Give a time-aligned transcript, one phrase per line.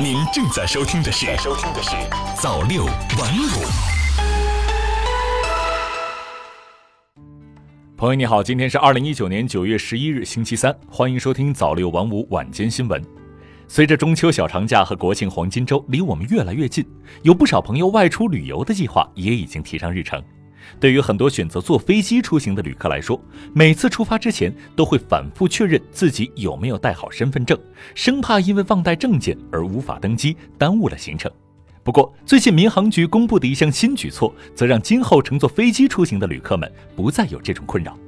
[0.00, 1.90] 您正在收听的是《收听的是
[2.40, 3.64] 早六晚五》。
[7.96, 13.04] 朋友你好，今天是二零一九年九月十一日星期三，欢迎收听早六晚五晚间新闻。
[13.68, 16.84] 随着中秋小长假和国庆黄金周离我们越来越近，
[17.22, 20.22] 有不少朋友外出旅游的计划也已经提上日程。
[20.80, 23.20] 对于很多选择坐飞机出行的旅客来说，
[23.54, 27.58] 每次出发之前都会反复确认自己有没有带好身份证，
[27.94, 31.30] 生怕因为忘带证件而无法登机，耽误了行程。
[31.84, 37.98] 不过，最近民航局公布的一项新举措，则让今后乘坐飞机出行的旅客们不再有这种困扰。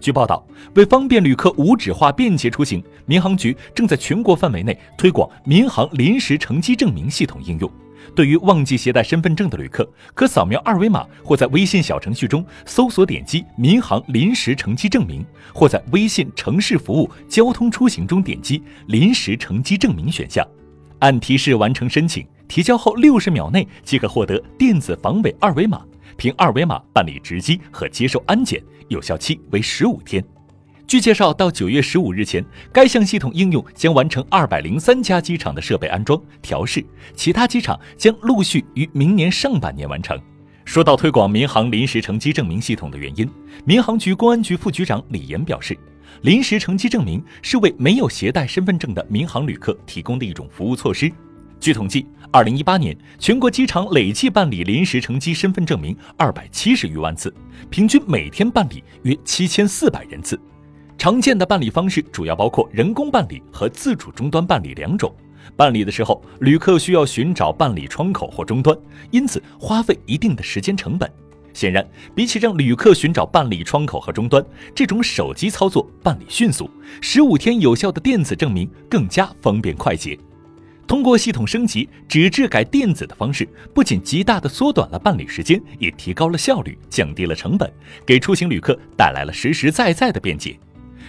[0.00, 7.72] 据报道，为方便旅客无纸化便捷出行，民航局正在全国范围内推广民航临时乘机证明系统应用。
[8.14, 20.46] 对于忘记携带身份证的旅客，可扫描二维码，或在微信小程序中搜索点击“民航临时乘机证明”，或在微信城市服务交通出行中点击“临时乘机证明”选项，
[20.98, 25.82] 按提示完成申请，提交后六十秒内即可获得电子防伪二维码。
[26.16, 30.22] 凭二维码办理值机和接受安检，有效期为十五天。
[30.86, 40.20] 据介绍，到九月十五日前，该项系统应用将完成二百零三家机场的设备安装调试，其他机场将陆续于明年上半年完成。
[40.66, 43.28] 说到推广民航临时乘机证明系统的原因，
[43.64, 45.76] 民航局公安局副局长李岩表示，
[46.20, 51.10] 临时乘机证明是为没有携带身份证的民航旅客提供的一种服务措施。
[51.58, 57.32] 据统计，二零一八年全国机场累计办理临时乘机身份证明二百七十余万次，
[57.70, 60.38] 平均每天办理约七千四百人次。
[61.02, 65.12] 常见的办理方式主要包括人工办理和自主终端办理两种。
[65.56, 68.78] 办理的时候，旅客需要寻找办理窗口或终端，
[69.10, 71.10] 因此花费一定的时间成本。
[71.52, 80.16] 显然，比起让旅客寻找办理窗口和终端，这种手机操作办理迅速，十五天有效的电子证明更加方便快捷。
[80.86, 87.68] 通过系统升级，纸质改电子的方式，不仅极大的缩短了办理时间，也提高了效率，降低了成本，
[88.06, 90.56] 给出行旅客带来了实实在在的便捷。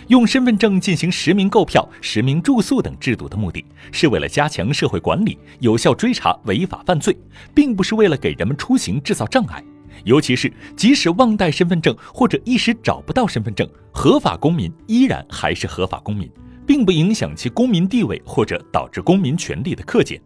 [0.07, 7.15] 用身份证进行实名购票、实名住宿等制度的目的，是为了加强社会管理，有效追查违法犯罪，
[7.53, 9.63] 并不是为了给人们出行制造障碍。
[10.03, 16.29] 尤其是即使忘带身份证或者一时找不到身份证，合法公民依然还是合法公民。
[16.65, 20.17] 并不影响其公民地位或者导致公民权利的克减。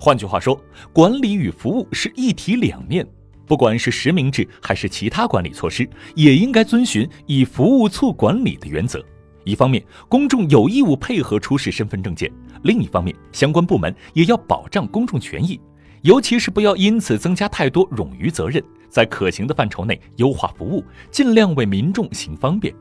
[0.00, 0.60] 换句话说，
[0.92, 3.06] 管理与服务是一体两面。
[3.48, 9.04] 不管是实名制还是其他管理措施，也应该遵循以服务促管理的原则。
[9.44, 12.30] 一方面，公众有义务配合出示身份证件；
[12.62, 15.58] 另一方面，相关部门也要保障公众权益，
[16.02, 22.74] 尤其是不要因此增加太多冗余责任，在可行的范畴内优化服务，尽量为民众行方便。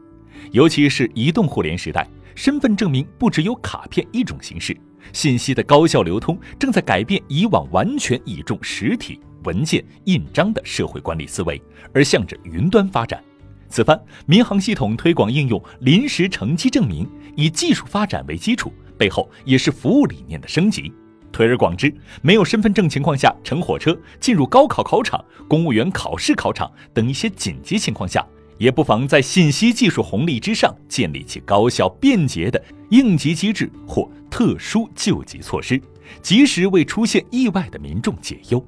[0.52, 2.08] 尤其是移动互联时代。
[2.36, 4.78] 身份证明不只有卡片一种形式，
[5.12, 11.62] 信息的高效流通正在改变以往完全倚重实体文件印章的社会管理思维，
[11.94, 13.24] 而向着云端发展。
[13.70, 20.92] 此番民航系统推广应用临时乘机证明，以技术发展为基础，背后也是服务理念的升级。
[21.32, 28.26] 推而广之，没有身份证情况下乘火车进入高考考场、公务员考试考场等一些紧急情况下。
[28.58, 32.60] 也不妨在信息技术红利之上建立起高效便捷的
[32.90, 35.80] 应急机制或特殊救急措施，
[36.24, 38.66] 及时为出现意外的民众解忧。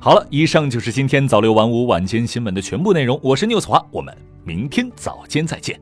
[0.00, 3.18] 好了，以上就是今天早六晚五晚间新闻的全部内容。
[3.22, 5.80] 我是 news 华，我们明天早间再见。